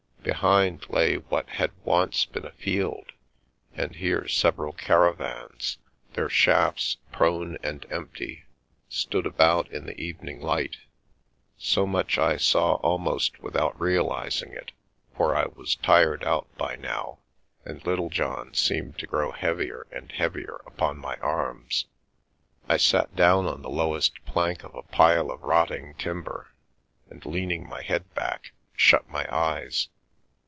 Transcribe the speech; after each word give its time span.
Behind 0.23 0.87
lay 0.87 1.15
what 1.15 1.49
had 1.49 1.71
once 1.83 2.25
been 2.25 2.45
a 2.45 2.51
field, 2.51 3.11
and 3.73 3.95
here 3.95 4.27
several 4.27 4.71
caravans, 4.71 5.79
their 6.13 6.29
shafts 6.29 6.97
prone 7.11 7.57
and 7.63 7.87
empty, 7.89 8.45
stood 8.87 9.25
about 9.25 9.67
in 9.71 9.87
the 9.87 9.99
evening 9.99 10.39
light. 10.39 10.77
So 11.57 11.87
much 11.87 12.19
I 12.19 12.37
saw 12.37 12.75
almost 12.75 13.39
without 13.41 13.79
realising 13.81 14.53
it, 14.53 14.71
for 15.17 15.35
I 15.35 15.45
was 15.47 15.75
tired 15.75 16.23
out 16.23 16.55
by 16.55 16.75
now, 16.75 17.17
and 17.65 17.83
Littlejohn 17.83 18.53
seemed 18.53 18.99
to 18.99 19.07
grow 19.07 19.31
heavier 19.31 19.87
and 19.91 20.11
heavier 20.11 20.61
upon 20.67 20.99
my 20.99 21.15
arms. 21.15 21.87
I 22.69 22.77
sat 22.77 23.15
down 23.15 23.47
on 23.47 23.63
the 23.63 23.71
lowest 23.71 24.23
plank 24.25 24.63
of 24.63 24.75
a 24.75 24.83
pile 24.83 25.31
of 25.31 25.41
rotting 25.41 25.95
timber, 25.95 26.51
and 27.09 27.25
leaning 27.25 27.67
my 27.67 27.81
head 27.81 28.13
back, 28.13 28.51
shut 28.77 29.09
my 29.09 29.25
eyes. 29.35 29.89